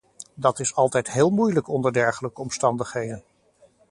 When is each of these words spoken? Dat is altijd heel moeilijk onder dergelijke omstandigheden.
Dat 0.33 0.59
is 0.59 0.75
altijd 0.75 1.11
heel 1.11 1.29
moeilijk 1.29 1.67
onder 1.67 1.91
dergelijke 1.93 2.41
omstandigheden. 2.41 3.23